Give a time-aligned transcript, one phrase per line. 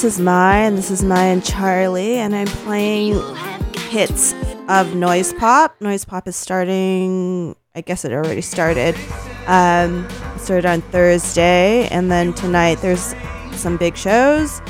[0.00, 3.20] This is Mai, and this is Mai and Charlie, and I'm playing
[3.90, 4.34] hits
[4.66, 5.78] of noise pop.
[5.78, 8.96] Noise pop is starting, I guess it already started.
[9.46, 10.08] Um,
[10.38, 13.14] started on Thursday, and then tonight there's
[13.52, 14.62] some big shows,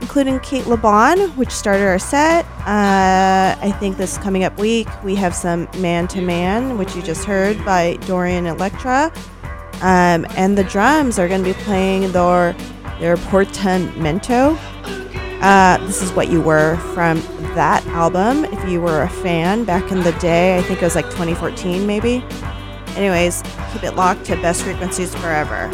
[0.00, 2.44] including Cate Le Bon, which started our set.
[2.60, 7.02] Uh, I think this coming up week we have some Man to Man, which you
[7.02, 9.12] just heard by Dorian Electra.
[9.82, 12.54] Um, and the drums are going to be playing their
[13.00, 14.56] their portamento.
[15.40, 17.20] Uh, this is what you were from
[17.54, 18.44] that album.
[18.46, 21.86] If you were a fan back in the day, I think it was like 2014
[21.86, 22.24] maybe.
[22.96, 23.42] Anyways,
[23.72, 25.70] keep it locked to best frequencies forever.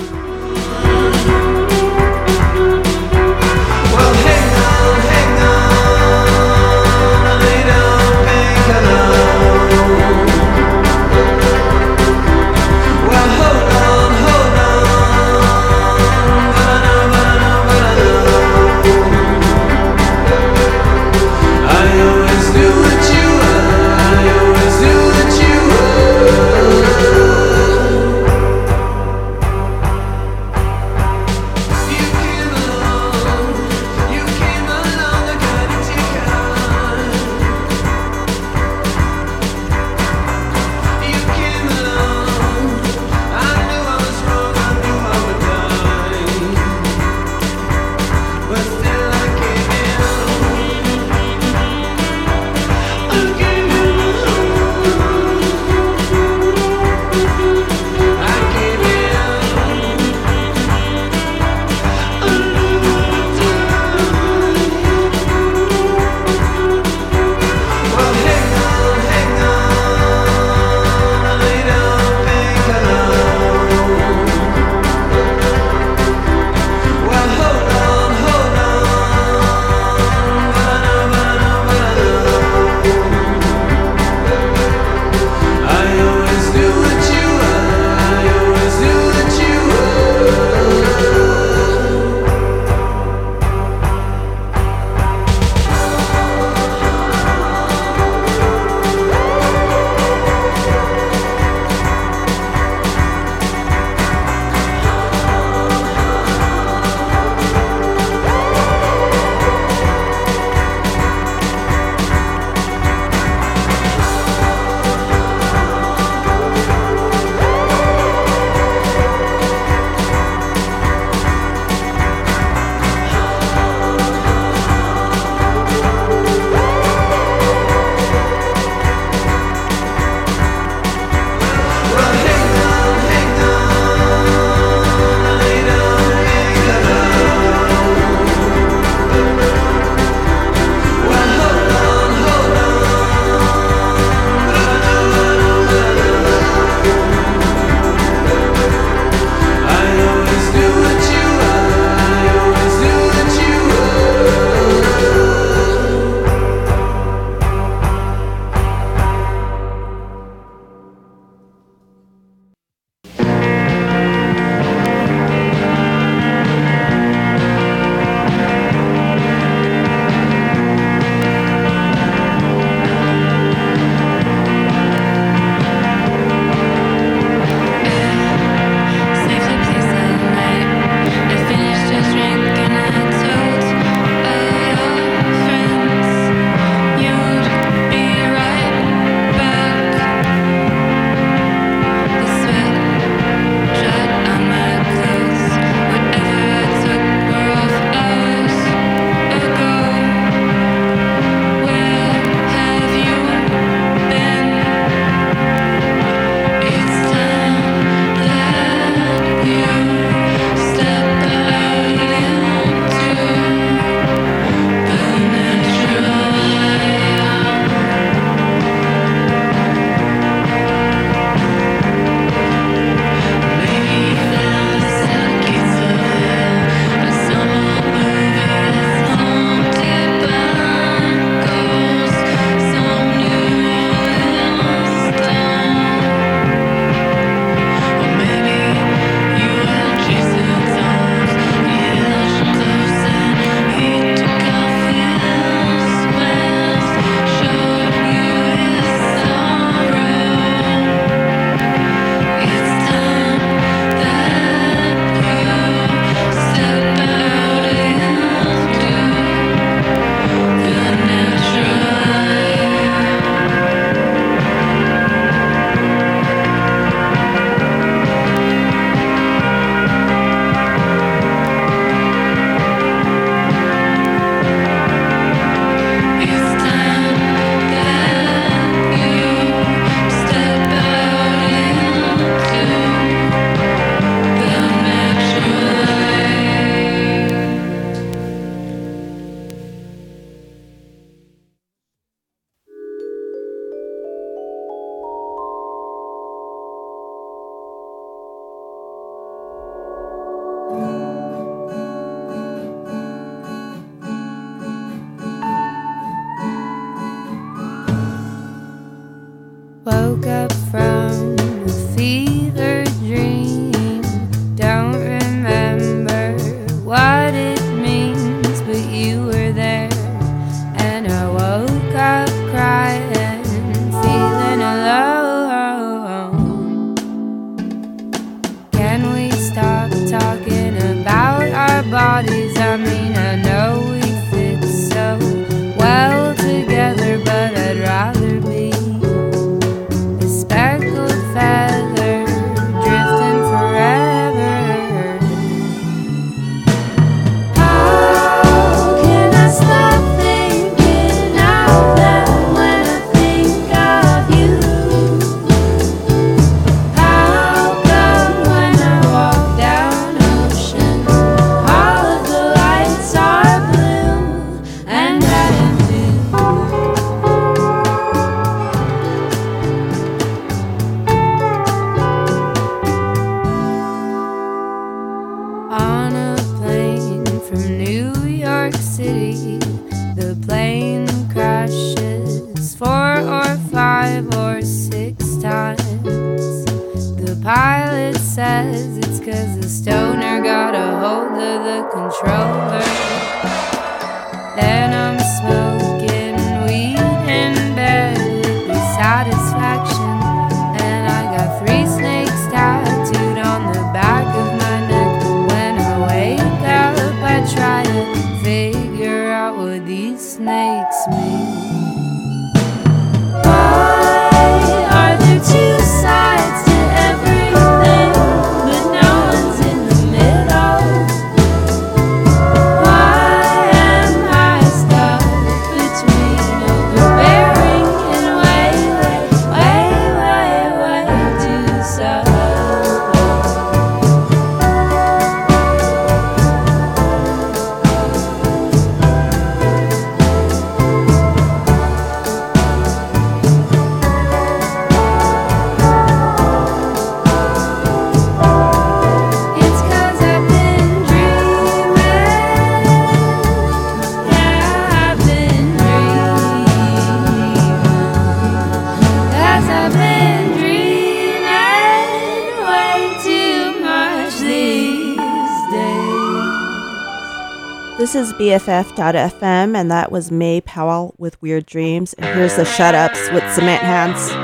[468.15, 472.13] This is BFF.FM, and that was Mae Powell with Weird Dreams.
[472.13, 474.44] And here's the Shutups with Cement Hands.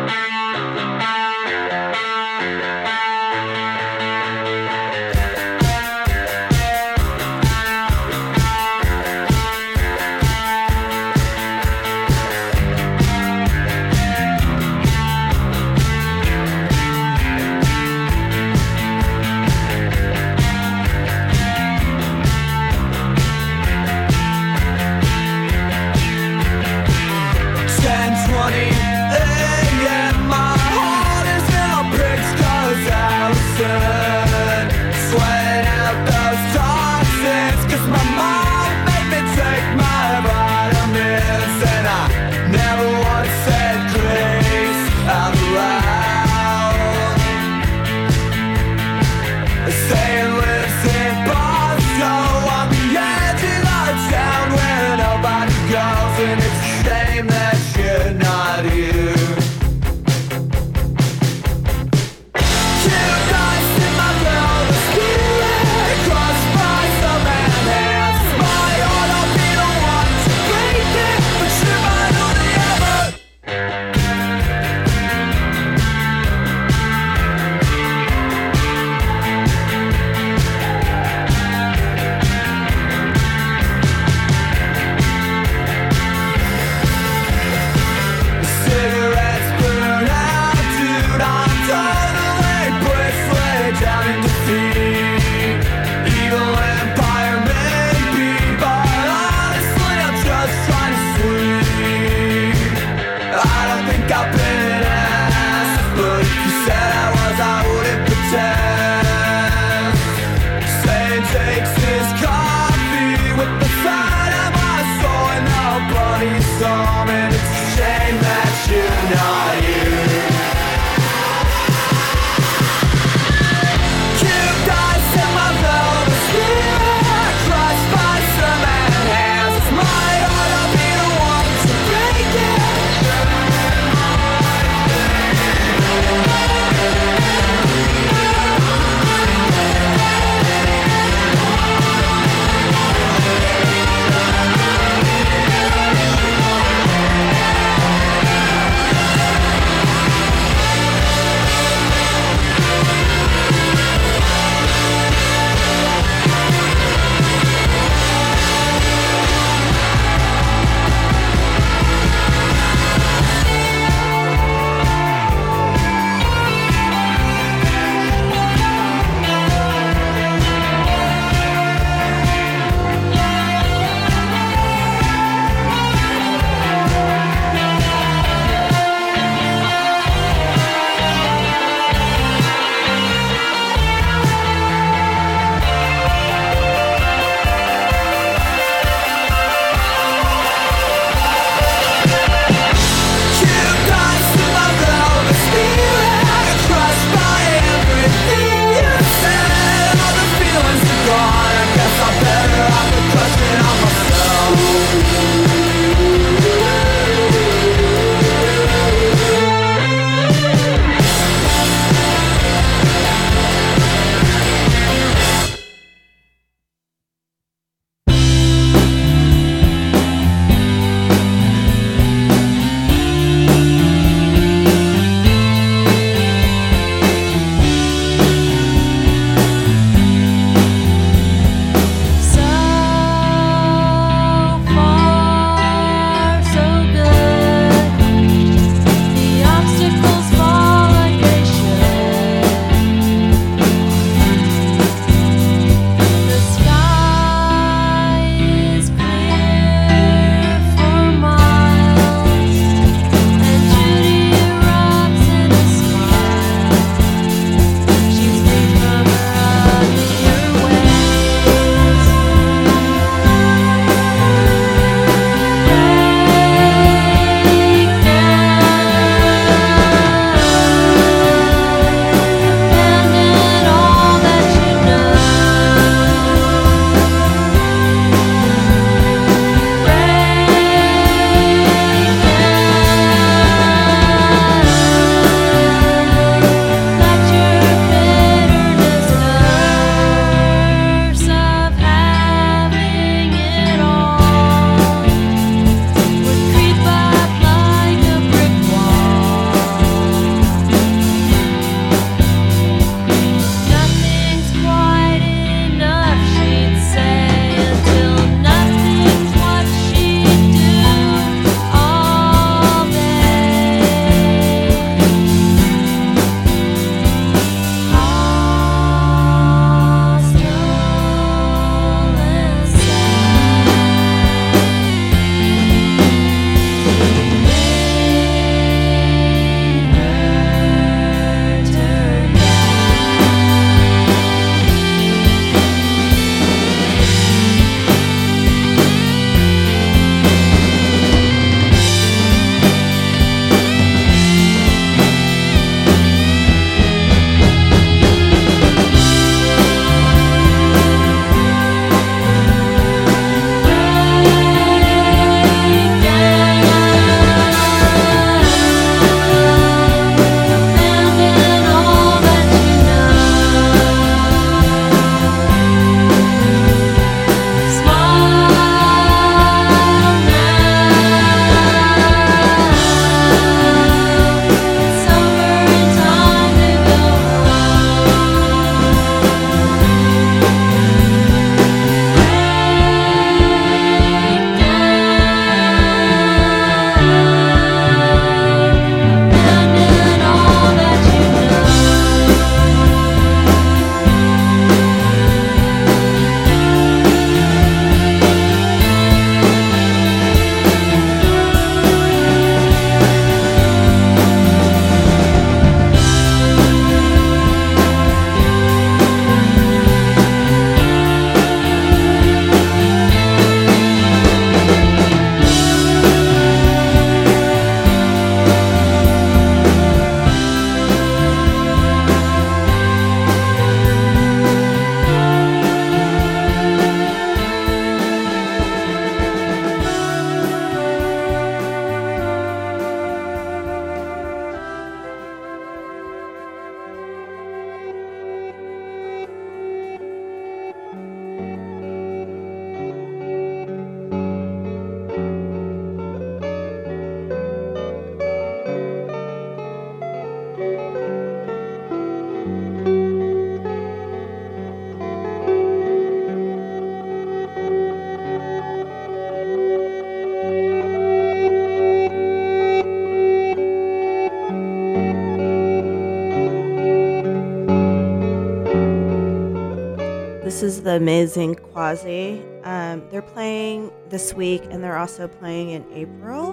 [471.31, 472.43] Amazing Quasi.
[472.65, 476.49] Um, they're playing this week, and they're also playing in April.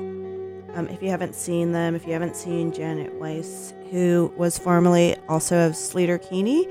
[0.76, 5.16] Um, if you haven't seen them, if you haven't seen Janet Weiss, who was formerly
[5.28, 6.68] also of Sleater-Kinney,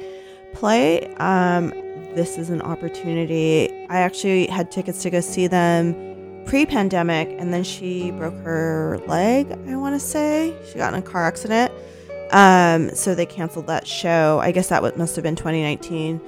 [0.53, 1.71] play, um,
[2.15, 3.73] this is an opportunity.
[3.91, 9.51] I actually had tickets to go see them pre-pandemic, and then she broke her leg.
[9.51, 11.73] I want to say she got in a car accident,
[12.31, 14.39] um, so they canceled that show.
[14.41, 16.21] I guess that must have been 2019.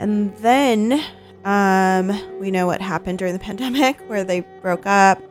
[0.00, 1.00] And then
[1.44, 5.22] um, we know what happened during the pandemic, where they broke up,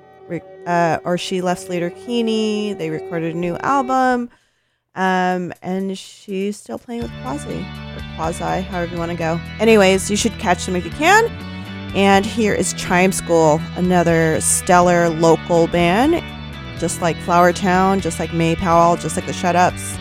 [0.65, 2.73] uh, or she left Sleater-Kinney.
[2.73, 4.29] They recorded a new album,
[4.93, 9.41] um, and she's still playing with Quasi or Quasi, however you want to go.
[9.59, 11.25] Anyways, you should catch them if you can.
[11.95, 16.23] And here is Chime School, another stellar local band,
[16.79, 19.99] just like Flowertown, just like Mae Powell, just like the Shutups,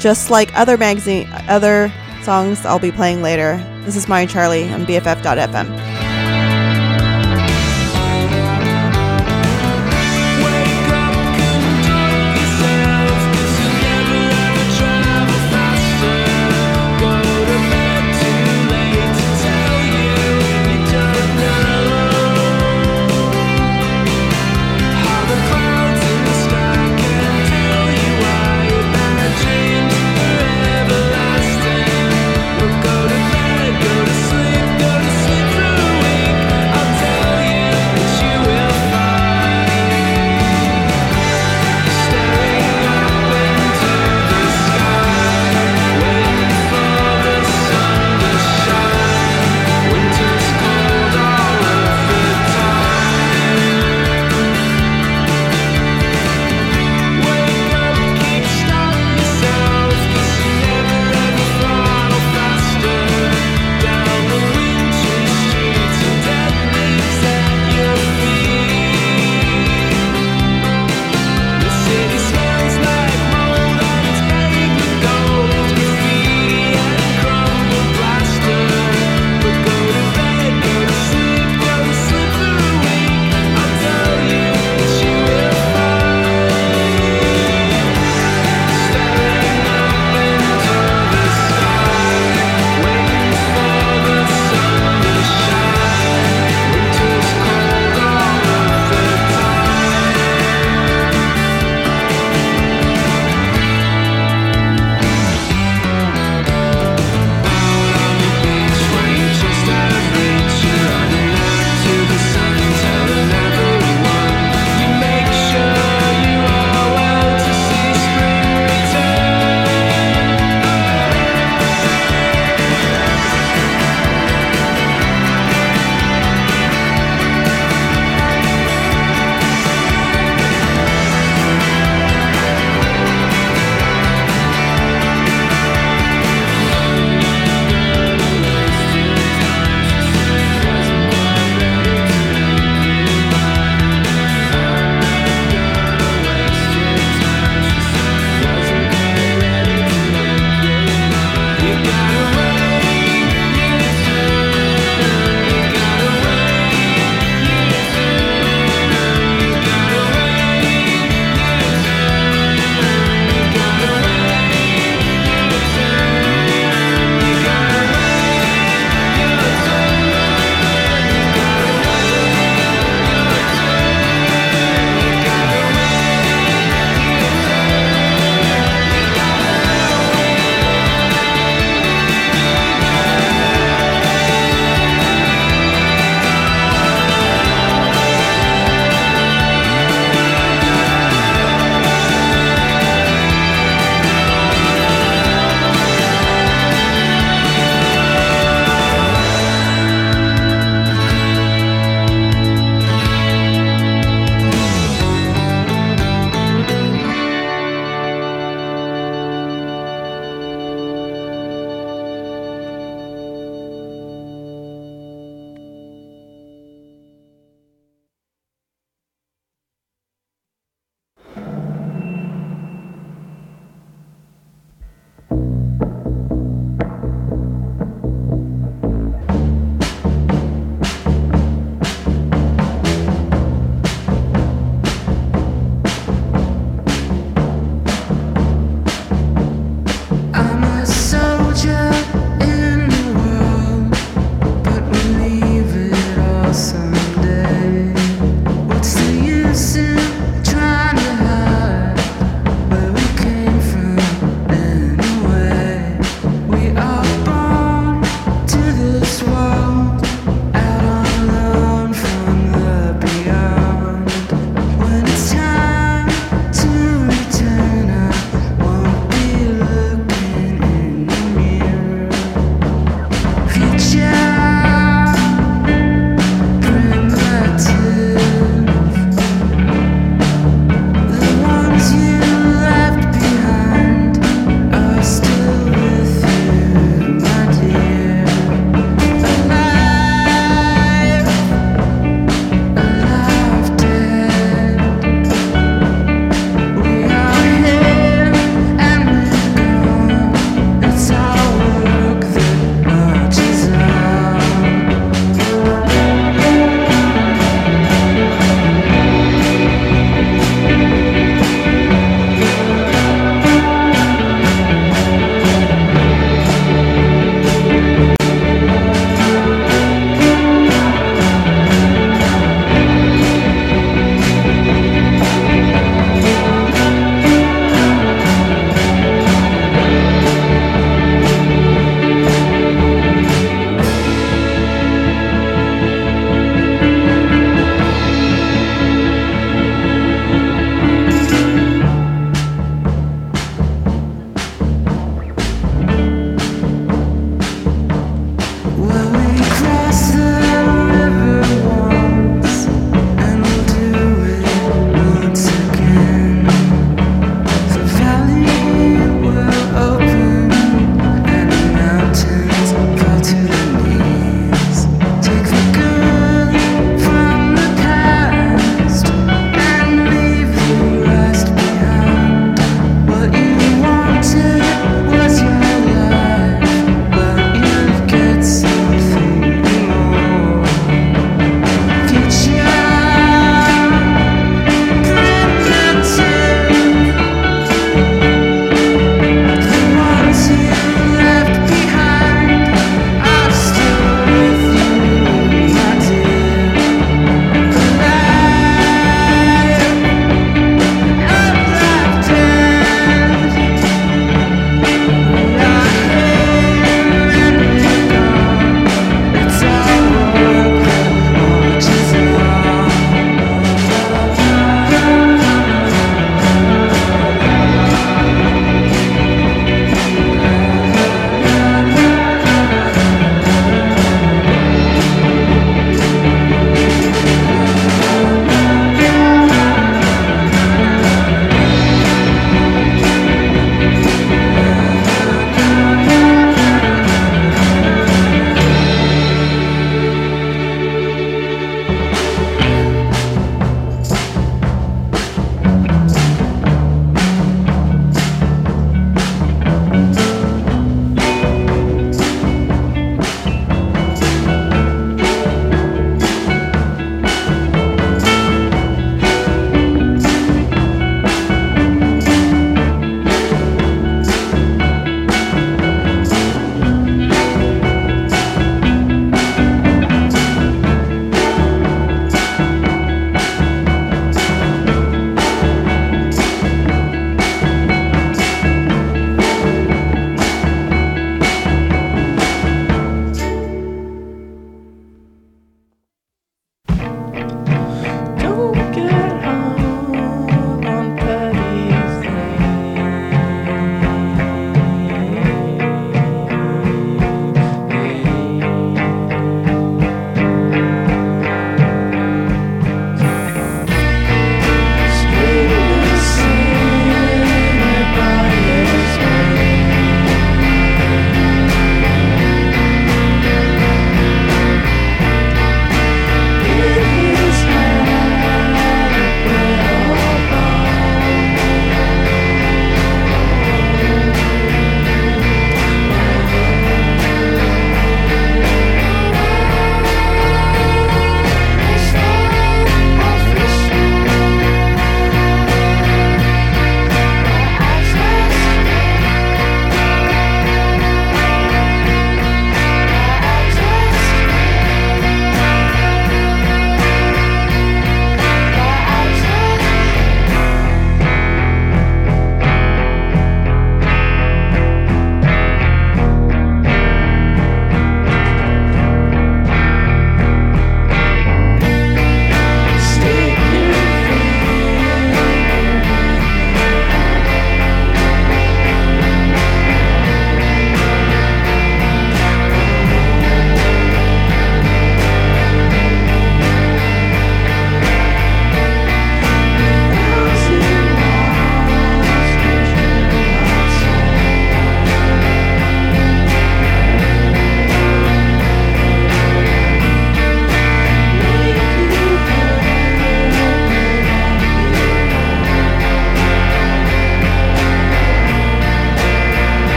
[0.00, 1.92] just like other magazine, other
[2.28, 3.56] songs I'll be playing later.
[3.86, 5.97] This is Maya Charlie on BFF.fm.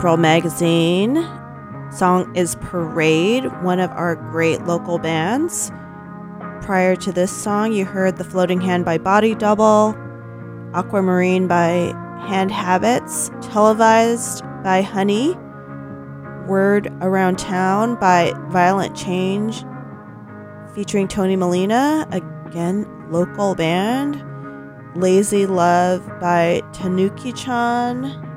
[0.00, 1.28] April Magazine.
[1.92, 5.70] Song is Parade, one of our great local bands.
[6.62, 9.94] Prior to this song, you heard The Floating Hand by Body Double,
[10.72, 11.92] Aquamarine by
[12.26, 15.36] Hand Habits, Televised by Hunny,
[16.48, 19.66] Word Around Town by Violent Change,
[20.74, 24.24] featuring Tony Molina, again, local band,
[24.96, 28.29] Lazy Love by Tanukichan,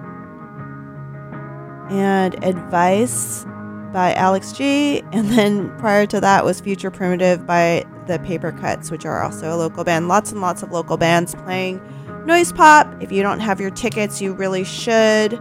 [1.90, 3.46] and Advice
[3.94, 5.02] by Alex G.
[5.12, 9.58] And then prior to that was Future Primitive by the Papercuts, which are also a
[9.58, 10.08] local band.
[10.08, 11.82] Lots and lots of local bands playing
[12.26, 13.02] noise pop.
[13.02, 15.40] If you don't have your tickets, you really should.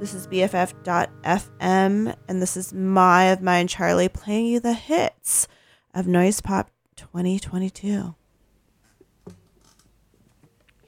[0.00, 5.46] This is BFF.FM, and this is Mai of Mine Charlie playing you the hits
[5.94, 8.16] of Noise Pop 2022.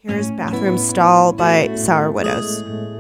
[0.01, 2.93] Here's Bathroom Stall by Sour Widows.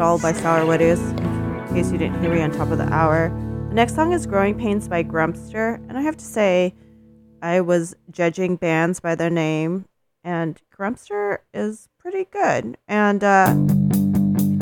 [0.00, 3.28] Shawl by Sour Widows, in case you didn't hear me on top of the hour.
[3.68, 6.74] The next song is Growing Pains by Grumpster, and I have to say,
[7.42, 9.84] I was judging bands by their name,
[10.24, 12.78] and Grumpster is pretty good.
[12.88, 13.52] And uh, I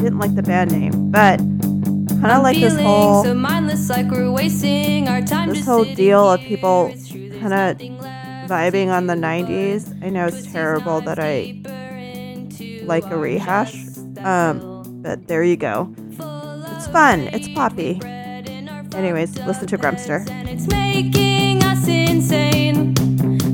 [0.02, 5.64] didn't like the band name, but kind of like this whole so mindless, like this
[5.64, 6.92] whole deal of people
[7.38, 7.78] kind of
[8.50, 10.04] vibing on the 90s.
[10.04, 11.62] I know it's terrible that I
[12.84, 13.76] like a rehash,
[14.24, 14.67] um,
[15.08, 15.90] but there you go.
[16.76, 17.20] It's fun.
[17.32, 17.98] It's poppy.
[18.94, 20.20] Anyways, listen to Grumpster.
[20.46, 22.94] It's making us insane.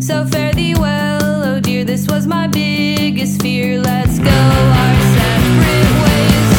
[0.02, 3.80] So fare thee well, oh dear, this was my biggest fear.
[3.80, 4.40] Let's go
[4.82, 6.50] our separate ways.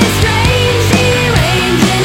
[0.00, 0.18] It's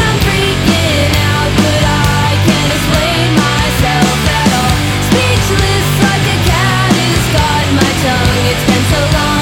[0.03, 4.75] I'm freaking out, but I can't explain myself at all.
[5.07, 7.23] Speechless like a cat is
[7.79, 9.32] my tongue, it's been so long.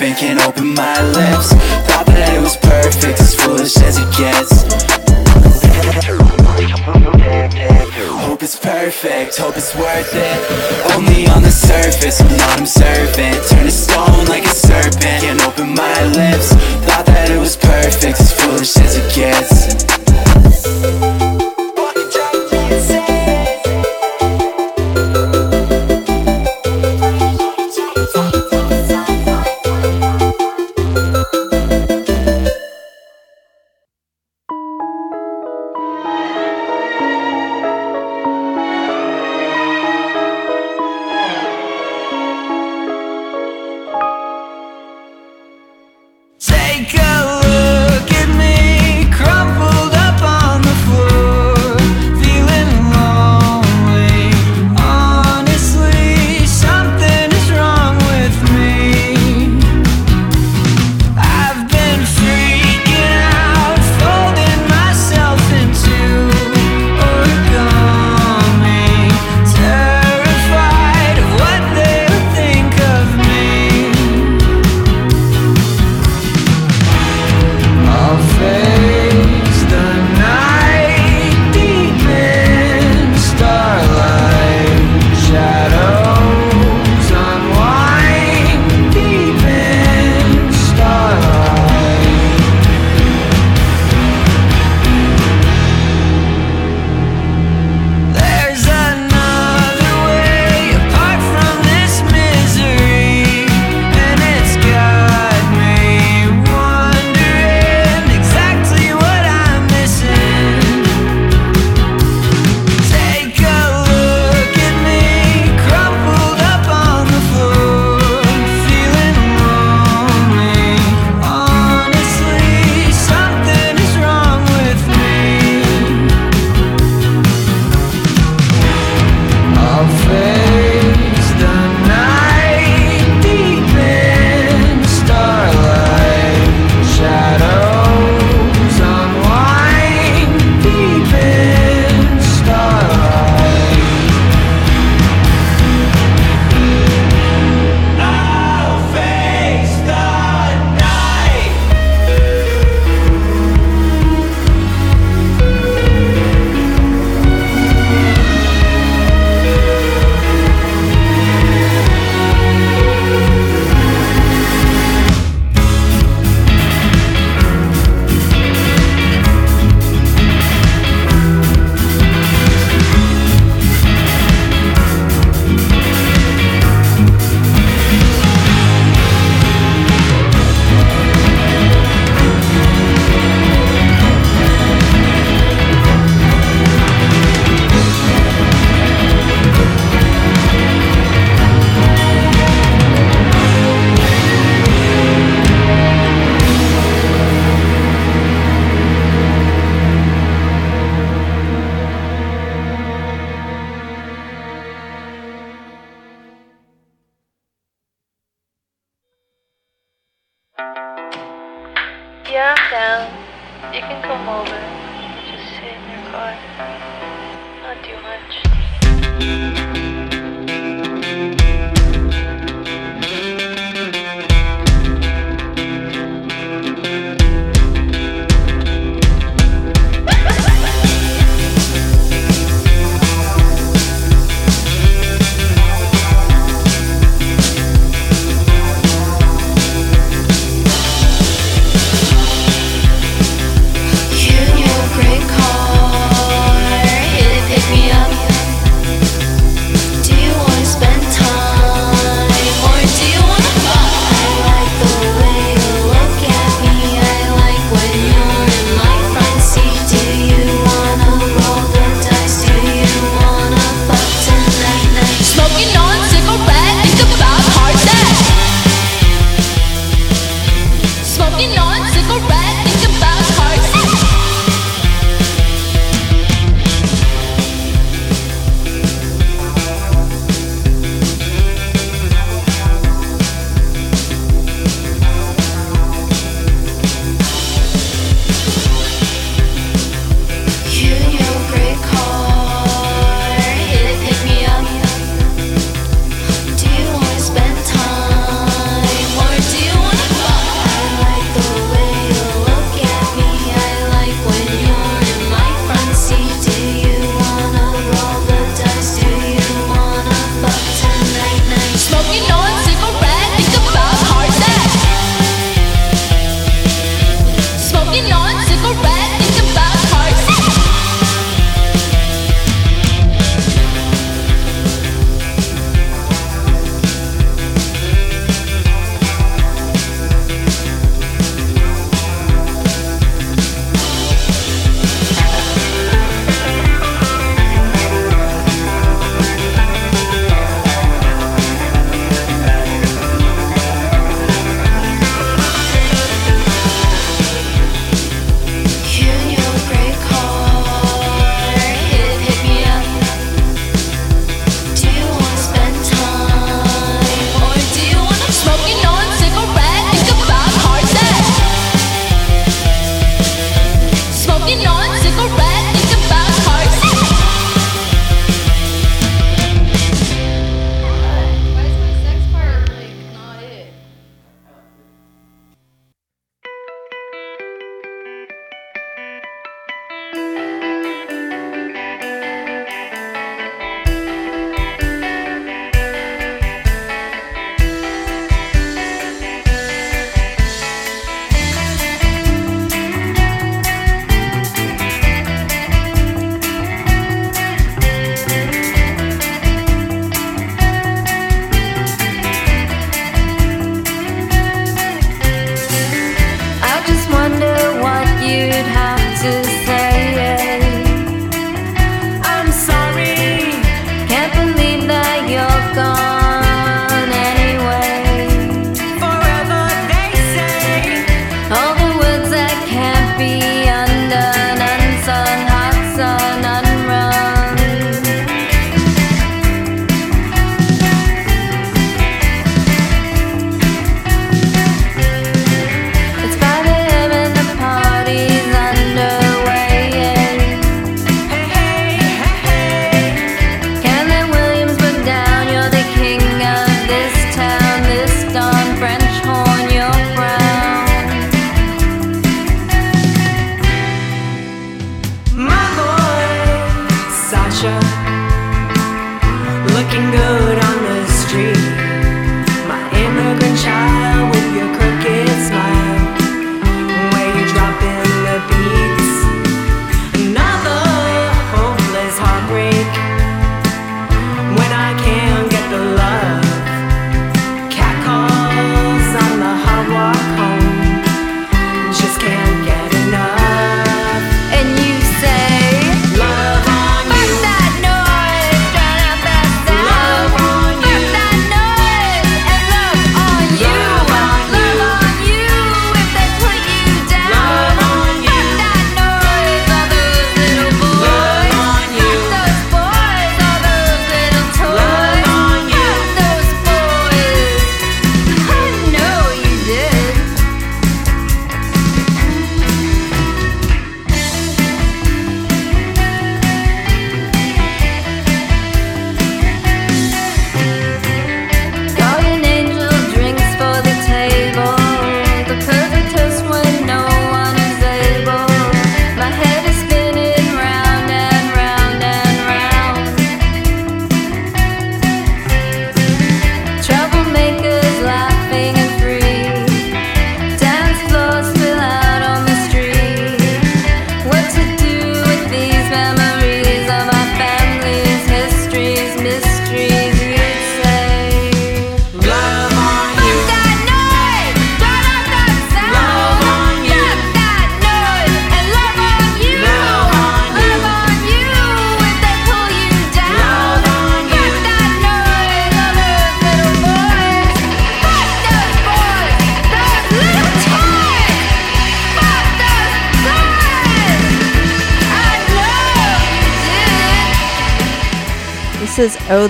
[0.00, 0.67] A serpent, can't open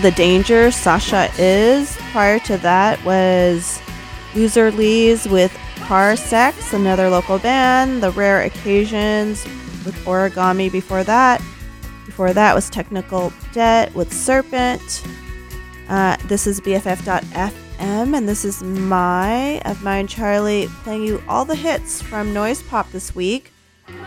[0.02, 1.96] The Danger, Sasha Is.
[2.12, 3.80] Prior to that was
[4.32, 8.00] LoserLees with Car Sex, another local band.
[8.00, 9.44] The Rare Occasions
[9.84, 11.42] with Origami before that.
[12.06, 15.02] Before that was Technical Debt with Serpent.
[15.88, 21.56] Uh, this is BFF.FM, and this is Mai of mine, Charlie, playing you all the
[21.56, 23.52] hits from Noise Pop this week.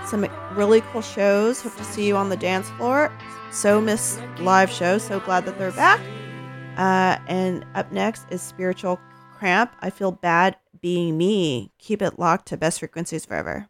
[0.05, 1.61] Some really cool shows.
[1.61, 3.11] Hope to see you on the dance floor.
[3.51, 4.97] So Miss Live Show.
[4.97, 5.99] So glad that they're back.
[6.77, 8.99] Uh, and up next is Spiritual
[9.33, 9.71] Cramp.
[9.81, 11.71] I feel bad being me.
[11.77, 13.67] Keep it locked to best frequencies forever.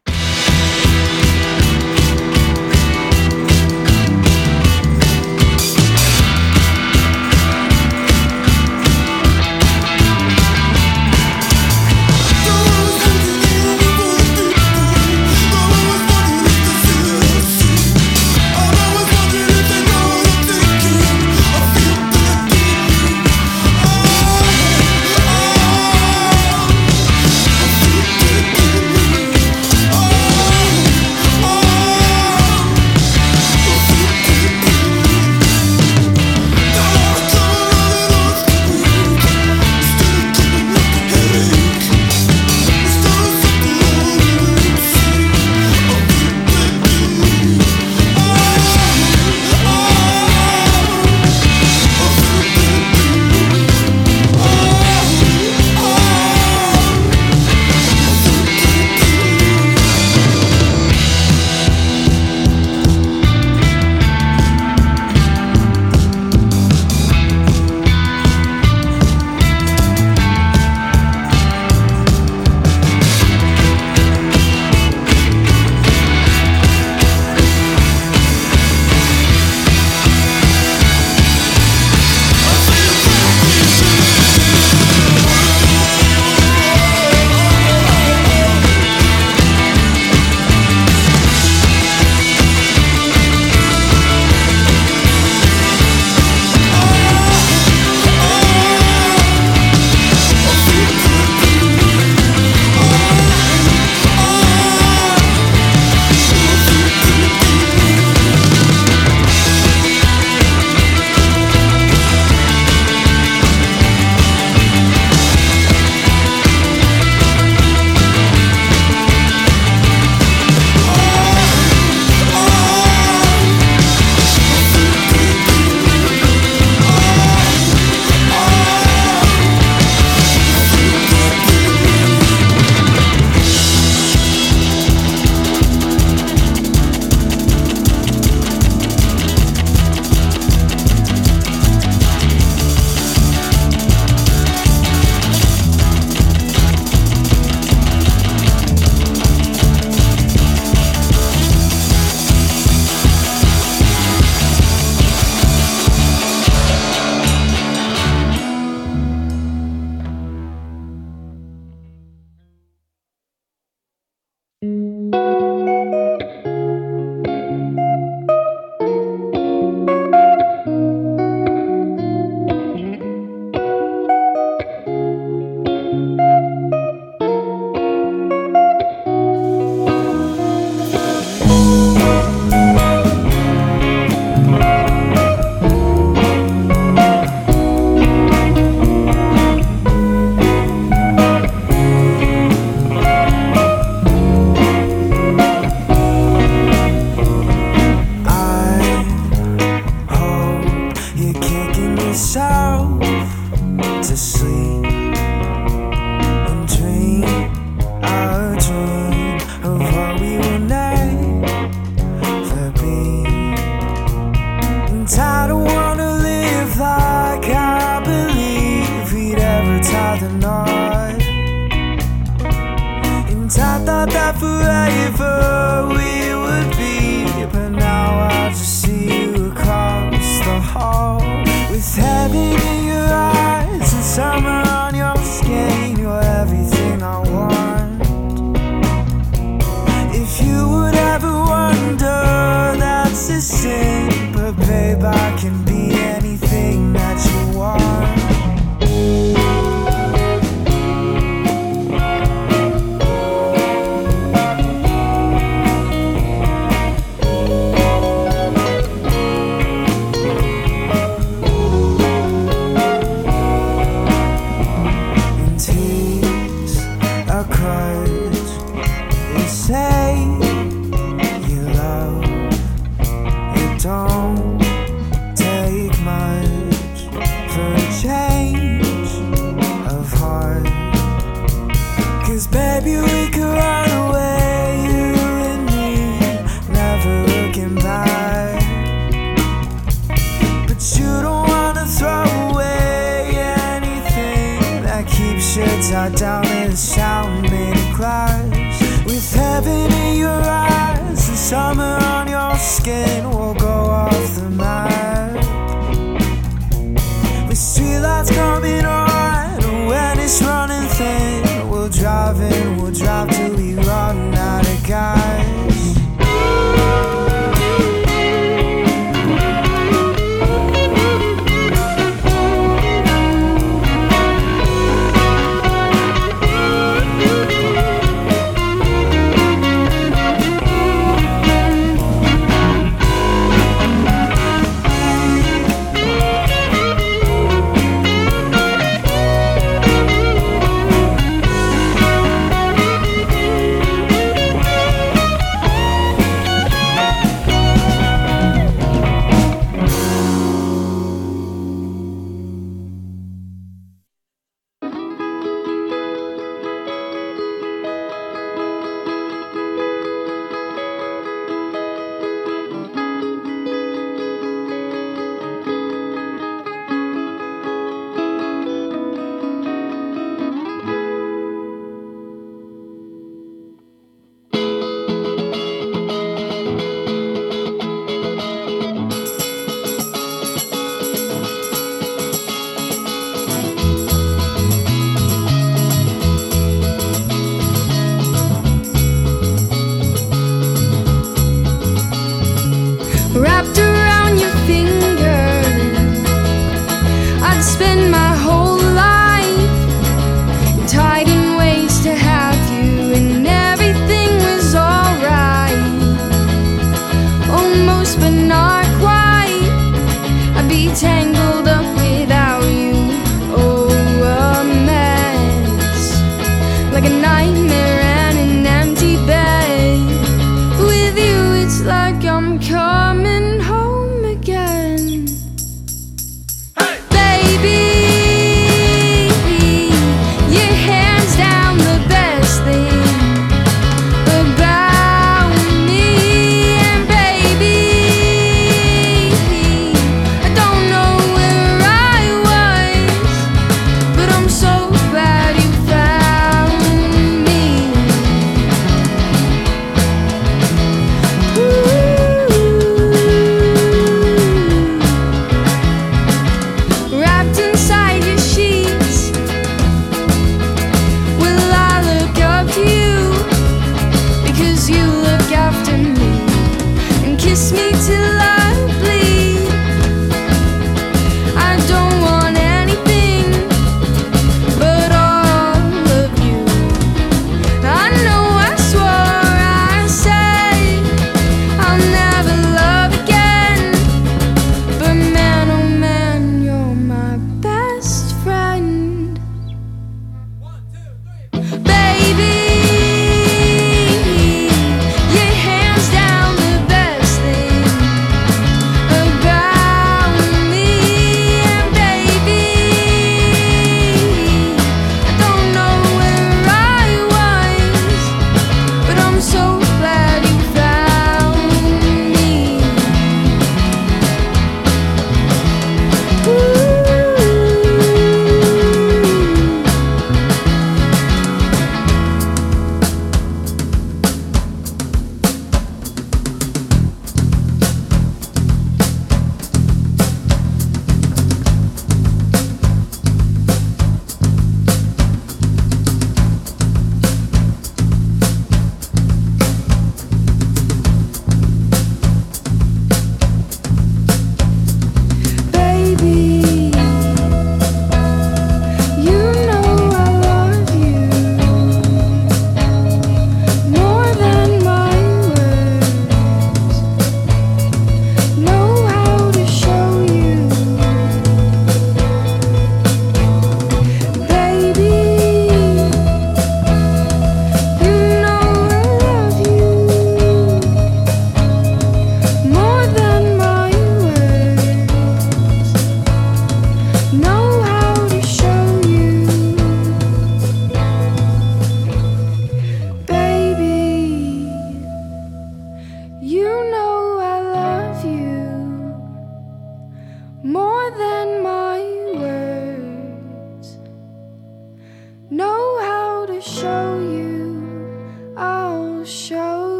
[299.63, 303.25] Heaven in your eyes and summer on your skin,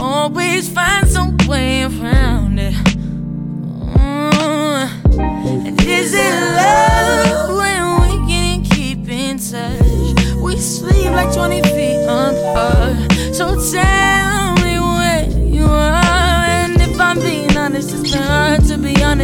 [0.00, 2.74] always find some way around it.
[3.96, 4.88] Uh,
[5.66, 10.34] and is it love when we can't keep in touch?
[10.42, 13.12] We sleep like 20 feet apart.
[13.34, 14.23] So tell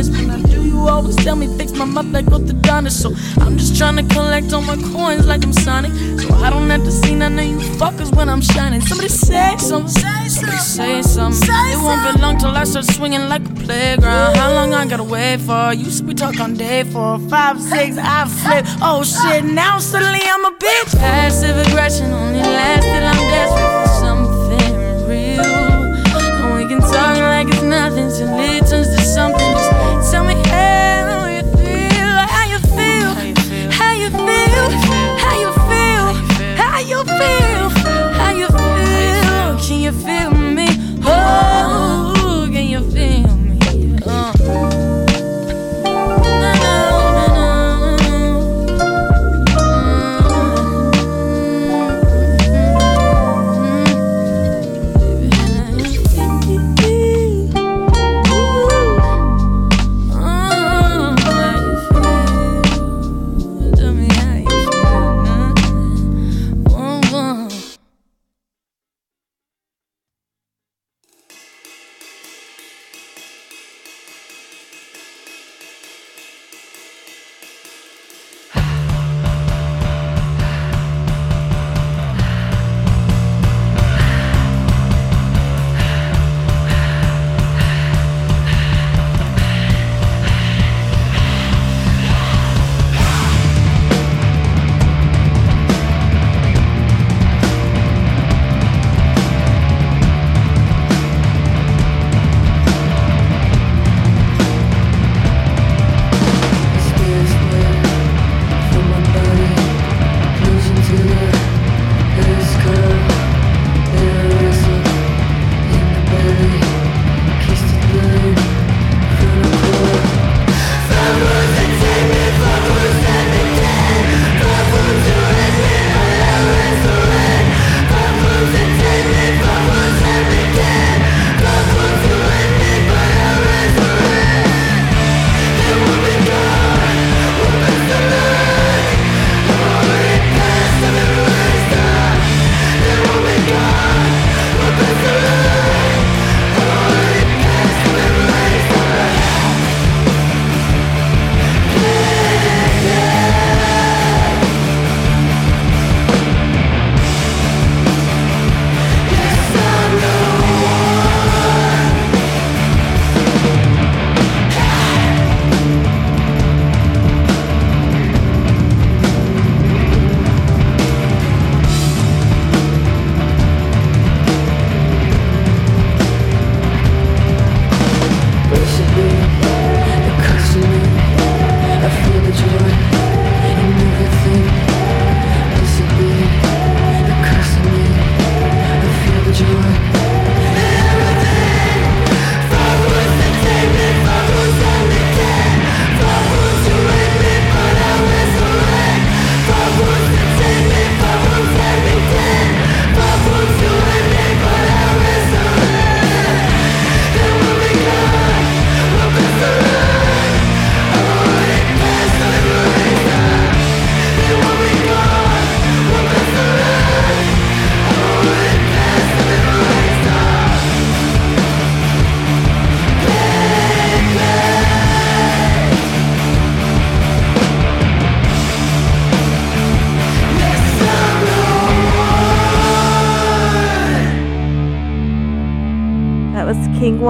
[0.01, 0.13] honest.
[0.13, 3.03] When I do, you always tell me fix my mouth like orthodontist.
[3.03, 3.13] So
[3.43, 5.93] I'm just trying to collect all my coins like I'm Sonic.
[6.21, 8.81] So I don't have to see none of you fuckers when I'm shining.
[8.81, 11.47] Somebody say something, say something, say something.
[11.47, 14.37] Say it won't be long till I start swinging like a playground.
[14.37, 15.73] How long I gotta wait for?
[15.75, 17.97] Used to be talk on day four, five, six.
[17.99, 18.65] I flip.
[18.81, 19.45] Oh shit!
[19.45, 20.97] Now suddenly I'm a bitch.
[20.97, 23.60] Passive aggression only lasts till I'm desperate.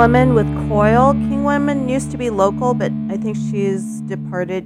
[0.01, 1.12] Woman with Coil.
[1.12, 4.64] King Woman used to be local, but I think she's departed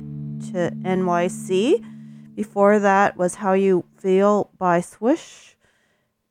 [0.52, 1.84] to NYC.
[2.36, 5.56] Before that was How You Feel by Swish.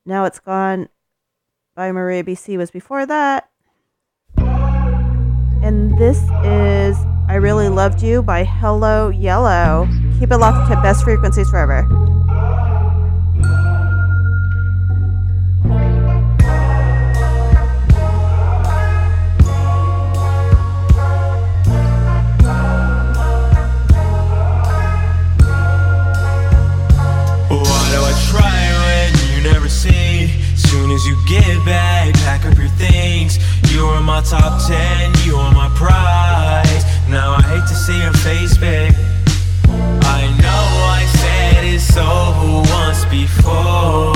[0.05, 0.87] Now it's gone
[1.75, 3.49] by Maria BC was before that.
[4.37, 6.95] And this is
[7.27, 9.85] I Really Loved You by Hello Yellow.
[10.17, 11.85] Keep it locked to best frequencies forever.
[31.03, 33.37] As you get back, pack up your things.
[33.73, 36.85] You are my top ten, you are my prize.
[37.09, 38.93] Now I hate to see your face, babe.
[39.67, 40.65] I know
[40.95, 44.13] I said it so once before.